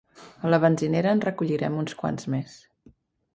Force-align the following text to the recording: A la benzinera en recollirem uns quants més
A 0.47 0.51
la 0.53 0.59
benzinera 0.63 1.11
en 1.17 1.21
recollirem 1.25 1.77
uns 1.83 1.99
quants 2.01 2.27
més 2.37 2.57